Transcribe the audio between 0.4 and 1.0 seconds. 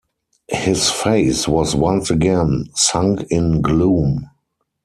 His